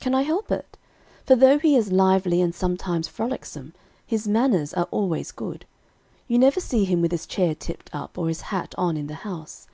[0.00, 0.76] Can I help it?
[1.24, 5.66] For though he is lively and sometimes frolicsome, his manners are always good.
[6.26, 9.14] You never see him with his chair tipped up, or his hat on in the
[9.22, 9.68] house.